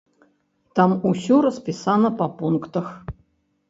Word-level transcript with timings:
Там 0.79 0.95
усё 1.11 1.35
распісана 1.49 2.15
па 2.19 2.33
пунктах. 2.43 2.85